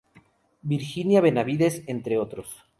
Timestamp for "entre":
1.87-2.17